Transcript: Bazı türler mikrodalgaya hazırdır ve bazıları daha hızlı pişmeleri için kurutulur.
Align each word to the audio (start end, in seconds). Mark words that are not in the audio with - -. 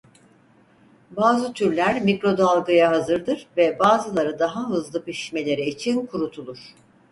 Bazı 1.11 1.53
türler 1.53 2.01
mikrodalgaya 2.01 2.89
hazırdır 2.89 3.47
ve 3.57 3.79
bazıları 3.79 4.39
daha 4.39 4.69
hızlı 4.69 5.03
pişmeleri 5.03 5.61
için 5.61 6.05
kurutulur. 6.05 6.57